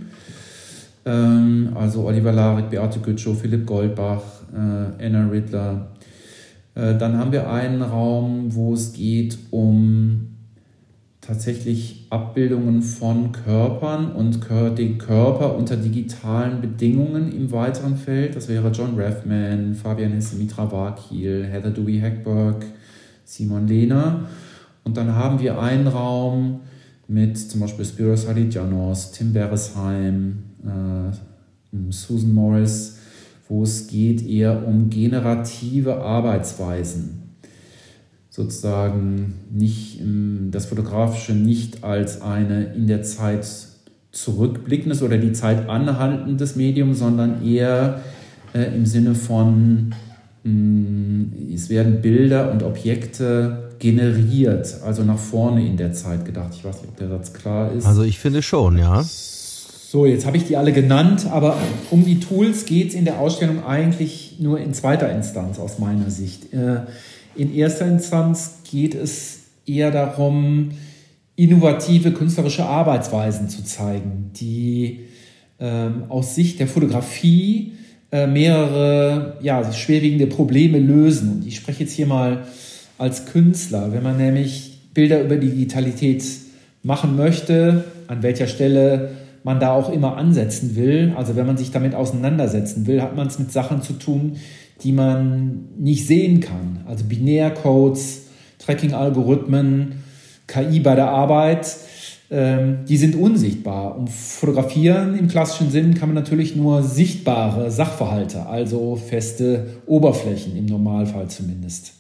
[1.05, 5.87] Ähm, also Oliver Larik, Beate Gütschow, Philipp Goldbach, äh, Anna Riddler.
[6.75, 10.36] Äh, dann haben wir einen Raum, wo es geht um
[11.27, 14.39] tatsächlich Abbildungen von Körpern und
[14.77, 18.37] den Körper unter digitalen Bedingungen im weiteren Feld.
[18.37, 22.65] Das wäre John Rathman, Fabian Hesse-Mitra Wakil, Heather Dewey Hackberg,
[23.25, 24.21] Simon Lehner.
[24.85, 26.61] Und dann haben wir einen Raum
[27.09, 32.99] mit zum Beispiel Spiros Halidianos, Tim Beresheim, äh, Susan Morris,
[33.49, 37.26] wo es geht eher um generative Arbeitsweisen
[38.37, 39.99] sozusagen nicht
[40.51, 43.47] das Fotografische nicht als eine in der Zeit
[44.11, 48.01] zurückblickendes oder die Zeit anhaltendes Medium, sondern eher
[48.53, 49.95] äh, im Sinne von,
[50.43, 56.53] mh, mm, es werden Bilder und Objekte generiert, also nach vorne in der Zeit gedacht.
[56.55, 57.87] Ich weiß nicht, ob der Satz klar ist.
[57.87, 59.03] Also ich finde schon, ja.
[59.03, 61.57] So, jetzt habe ich die alle genannt, aber
[61.89, 66.11] um die Tools geht es in der Ausstellung eigentlich nur in zweiter Instanz aus meiner
[66.11, 66.53] Sicht.
[66.53, 66.81] Äh,
[67.37, 70.71] in erster Instanz geht es eher darum,
[71.35, 75.01] innovative künstlerische Arbeitsweisen zu zeigen, die
[75.59, 77.73] ähm, aus Sicht der Fotografie
[78.11, 81.31] äh, mehrere ja, schwerwiegende Probleme lösen.
[81.31, 82.47] Und ich spreche jetzt hier mal
[82.97, 86.23] als Künstler, wenn man nämlich Bilder über Digitalität
[86.81, 89.11] machen möchte, an welcher Stelle
[89.43, 93.27] man da auch immer ansetzen will, also wenn man sich damit auseinandersetzen will, hat man
[93.27, 94.37] es mit Sachen zu tun,
[94.83, 96.83] die man nicht sehen kann.
[96.85, 98.27] Also Binärcodes,
[98.59, 100.03] Tracking-Algorithmen,
[100.47, 101.67] KI bei der Arbeit,
[102.29, 103.97] ähm, die sind unsichtbar.
[103.97, 110.65] Um Fotografieren im klassischen Sinn kann man natürlich nur sichtbare Sachverhalte, also feste Oberflächen im
[110.65, 111.93] Normalfall zumindest.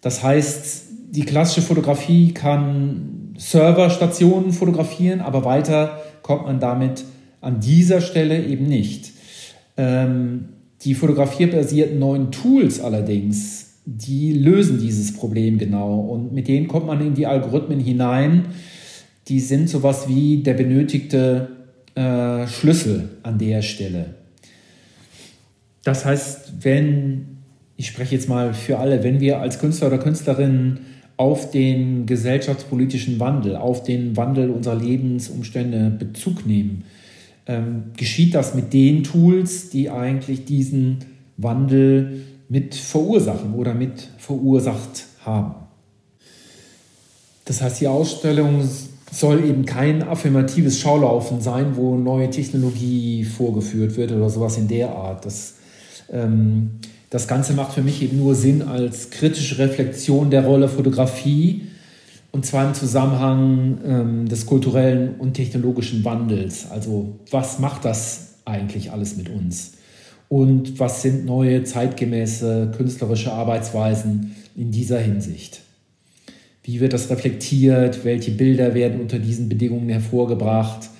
[0.00, 7.04] Das heißt, die klassische Fotografie kann Serverstationen fotografieren, aber weiter kommt man damit
[7.40, 9.12] an dieser Stelle eben nicht.
[9.76, 10.48] Ähm,
[10.84, 17.00] die fotografierbasierten neuen Tools allerdings, die lösen dieses Problem genau und mit denen kommt man
[17.00, 18.46] in die Algorithmen hinein.
[19.28, 21.48] Die sind sowas wie der benötigte
[21.94, 24.14] äh, Schlüssel an der Stelle.
[25.84, 27.38] Das heißt, wenn,
[27.76, 30.80] ich spreche jetzt mal für alle, wenn wir als Künstler oder Künstlerin
[31.16, 36.84] auf den gesellschaftspolitischen Wandel, auf den Wandel unserer Lebensumstände Bezug nehmen,
[37.46, 40.98] ähm, geschieht das mit den Tools, die eigentlich diesen
[41.36, 45.54] Wandel mit verursachen oder mit verursacht haben.
[47.44, 48.62] Das heißt, die Ausstellung
[49.10, 54.90] soll eben kein affirmatives Schaulaufen sein, wo neue Technologie vorgeführt wird oder sowas in der
[54.90, 55.24] Art.
[55.24, 55.54] Das,
[56.10, 56.80] ähm,
[57.10, 61.62] das Ganze macht für mich eben nur Sinn als kritische Reflexion der Rolle Fotografie
[62.34, 66.68] und zwar im Zusammenhang ähm, des kulturellen und technologischen Wandels.
[66.68, 69.74] Also was macht das eigentlich alles mit uns?
[70.28, 75.60] Und was sind neue zeitgemäße künstlerische Arbeitsweisen in dieser Hinsicht?
[76.64, 78.04] Wie wird das reflektiert?
[78.04, 80.90] Welche Bilder werden unter diesen Bedingungen hervorgebracht?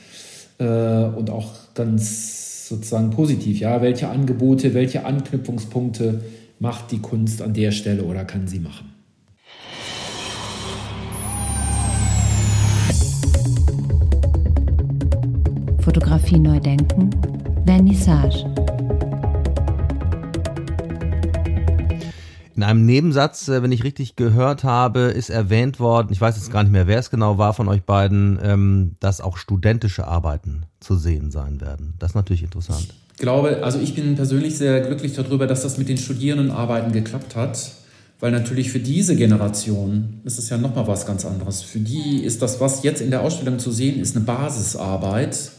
[0.58, 6.22] Äh, und auch ganz sozusagen positiv, ja, welche Angebote, welche Anknüpfungspunkte
[6.60, 8.93] macht die Kunst an der Stelle oder kann sie machen?
[15.84, 17.10] Fotografie neu denken,
[17.66, 18.46] Vernissage.
[22.56, 26.50] In einem Nebensatz, äh, wenn ich richtig gehört habe, ist erwähnt worden, ich weiß jetzt
[26.50, 30.64] gar nicht mehr, wer es genau war von euch beiden, ähm, dass auch studentische Arbeiten
[30.80, 31.92] zu sehen sein werden.
[31.98, 32.88] Das ist natürlich interessant.
[33.12, 37.36] Ich glaube, also ich bin persönlich sehr glücklich darüber, dass das mit den Studierendenarbeiten geklappt
[37.36, 37.72] hat.
[38.20, 41.62] Weil natürlich für diese Generation ist es ja nochmal was ganz anderes.
[41.62, 45.50] Für die ist das, was jetzt in der Ausstellung zu sehen ist, eine Basisarbeit,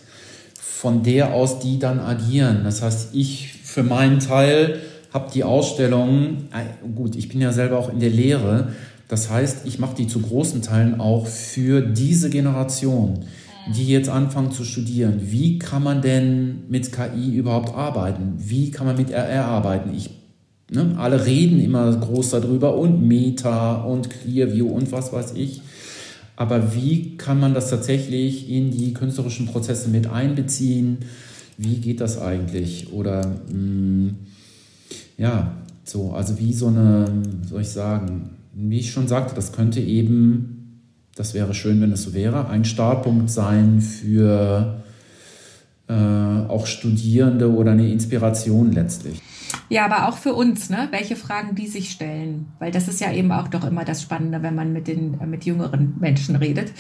[0.86, 2.60] von der aus die dann agieren.
[2.64, 7.80] Das heißt, ich für meinen Teil habe die Ausstellung, äh, gut, ich bin ja selber
[7.80, 8.68] auch in der Lehre,
[9.08, 13.22] das heißt, ich mache die zu großen Teilen auch für diese Generation,
[13.76, 15.22] die jetzt anfangen zu studieren.
[15.24, 18.36] Wie kann man denn mit KI überhaupt arbeiten?
[18.38, 19.90] Wie kann man mit RR arbeiten?
[19.98, 20.12] Ich,
[20.70, 25.64] ne, alle reden immer groß darüber und Meta und Clearview und was weiß ich.
[26.36, 30.98] Aber wie kann man das tatsächlich in die künstlerischen Prozesse mit einbeziehen?
[31.58, 32.92] Wie geht das eigentlich?
[32.92, 34.16] Oder mh, hm,
[35.18, 35.54] ja,
[35.86, 37.06] so, also wie so eine,
[37.48, 40.82] soll ich sagen, wie ich schon sagte, das könnte eben,
[41.16, 44.84] das wäre schön, wenn es so wäre, ein Startpunkt sein für
[45.88, 49.22] auch Studierende oder eine Inspiration letztlich.
[49.70, 50.88] Ja, aber auch für uns, ne?
[50.92, 52.48] welche Fragen die sich stellen.
[52.60, 55.26] Weil das ist ja eben auch doch immer das Spannende, wenn man mit den äh,
[55.26, 56.72] mit jüngeren Menschen redet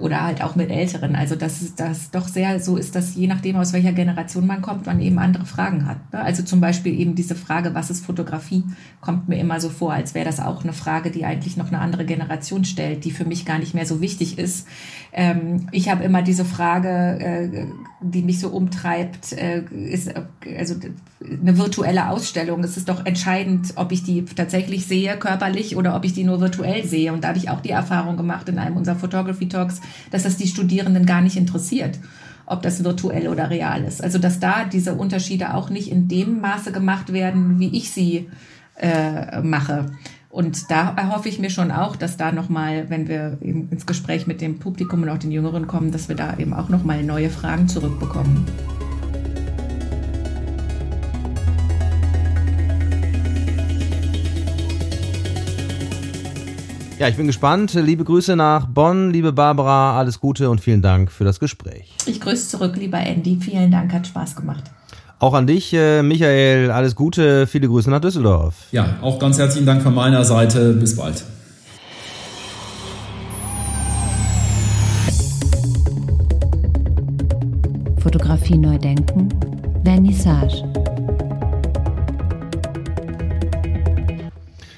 [0.00, 1.16] oder halt auch mit älteren.
[1.16, 4.86] Also dass das doch sehr so ist, dass je nachdem, aus welcher Generation man kommt,
[4.86, 6.12] man eben andere Fragen hat.
[6.12, 6.20] Ne?
[6.20, 8.64] Also zum Beispiel eben diese Frage, was ist Fotografie,
[9.00, 11.78] kommt mir immer so vor, als wäre das auch eine Frage, die eigentlich noch eine
[11.78, 14.66] andere Generation stellt, die für mich gar nicht mehr so wichtig ist.
[15.12, 16.88] Ähm, ich habe immer diese Frage,
[17.18, 17.66] äh,
[18.02, 20.10] die mich so umtreibt, äh, ist
[20.58, 20.74] also
[21.20, 22.62] eine virtuelle Ausstellung.
[22.64, 26.40] Es ist doch entscheidend, ob ich die tatsächlich sehe, körperlich, oder ob ich die nur
[26.40, 27.12] virtuell sehe.
[27.12, 29.80] Und da habe ich auch die Erfahrung gemacht in einem unserer Photography Talks,
[30.10, 31.98] dass das die Studierenden gar nicht interessiert
[32.46, 34.02] ob das virtuell oder real ist.
[34.02, 38.28] Also dass da diese Unterschiede auch nicht in dem Maße gemacht werden, wie ich sie
[38.76, 39.86] äh, mache.
[40.28, 44.26] Und da erhoffe ich mir schon auch, dass da nochmal, wenn wir eben ins Gespräch
[44.26, 47.30] mit dem Publikum und auch den Jüngeren kommen, dass wir da eben auch nochmal neue
[47.30, 48.44] Fragen zurückbekommen.
[56.98, 57.74] Ja, ich bin gespannt.
[57.74, 61.94] Liebe Grüße nach Bonn, liebe Barbara, alles Gute und vielen Dank für das Gespräch.
[62.06, 63.36] Ich grüße zurück, lieber Andy.
[63.38, 64.64] Vielen Dank, hat Spaß gemacht.
[65.18, 68.66] Auch an dich, äh, Michael, alles Gute, viele Grüße nach Düsseldorf.
[68.70, 70.74] Ja, auch ganz herzlichen Dank von meiner Seite.
[70.74, 71.24] Bis bald.
[77.98, 79.30] Fotografie neu denken,
[79.82, 80.62] Vernissage.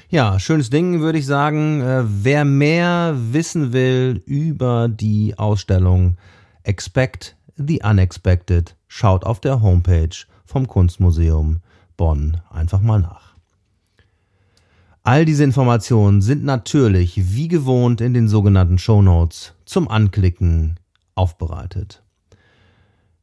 [0.07, 1.81] Ja, schönes Ding, würde ich sagen.
[1.81, 6.15] Äh, wer mehr wissen will über die Ausstellung
[6.63, 10.15] Expect the Unexpected, schaut auf der Homepage
[10.49, 11.59] vom Kunstmuseum
[11.95, 13.35] Bonn einfach mal nach.
[15.03, 20.79] All diese Informationen sind natürlich wie gewohnt in den sogenannten Show Notes zum Anklicken
[21.13, 22.01] aufbereitet.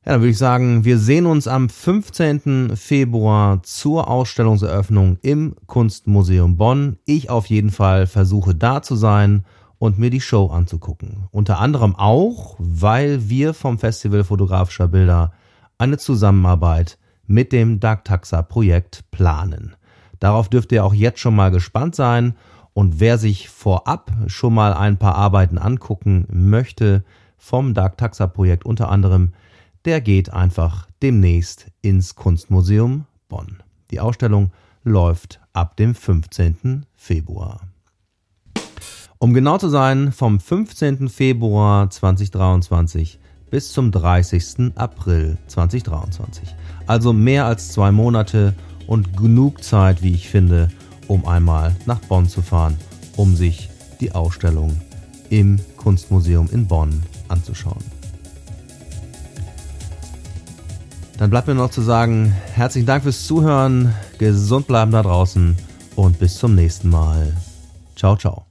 [0.04, 2.76] Ja, dann würde ich sagen, wir sehen uns am 15.
[2.76, 6.98] Februar zur Ausstellungseröffnung im Kunstmuseum Bonn.
[7.06, 9.44] Ich auf jeden Fall versuche da zu sein
[9.78, 11.26] und mir die Show anzugucken.
[11.32, 15.32] Unter anderem auch, weil wir vom Festival fotografischer Bilder
[15.76, 19.76] eine Zusammenarbeit mit dem Dark Taxa Projekt planen.
[20.20, 22.34] Darauf dürft ihr auch jetzt schon mal gespannt sein
[22.72, 27.04] und wer sich vorab schon mal ein paar Arbeiten angucken möchte
[27.36, 29.32] vom Dark Taxa Projekt unter anderem
[29.86, 33.62] der geht einfach demnächst ins Kunstmuseum Bonn.
[33.92, 34.50] Die Ausstellung
[34.82, 36.84] läuft ab dem 15.
[36.96, 37.60] Februar.
[39.18, 41.08] Um genau zu sein, vom 15.
[41.08, 43.20] Februar 2023
[43.50, 44.72] bis zum 30.
[44.74, 46.54] April 2023.
[46.86, 48.54] Also mehr als zwei Monate
[48.86, 50.68] und genug Zeit, wie ich finde,
[51.08, 52.76] um einmal nach Bonn zu fahren,
[53.16, 53.70] um sich
[54.00, 54.80] die Ausstellung
[55.30, 57.84] im Kunstmuseum in Bonn anzuschauen.
[61.18, 65.56] Dann bleibt mir noch zu sagen, herzlichen Dank fürs Zuhören, gesund bleiben da draußen
[65.96, 67.32] und bis zum nächsten Mal.
[67.96, 68.45] Ciao, ciao.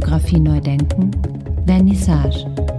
[0.00, 1.10] Fotografie neu denken,
[1.66, 2.69] Vernissage.